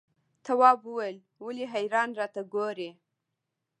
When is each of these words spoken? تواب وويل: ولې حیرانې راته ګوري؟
تواب 0.45 0.79
وويل: 0.87 1.17
ولې 1.45 1.65
حیرانې 1.73 2.17
راته 2.19 2.41
ګوري؟ 2.53 2.89